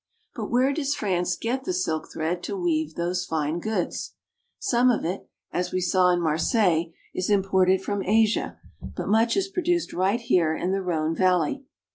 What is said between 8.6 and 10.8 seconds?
but much is produced right here in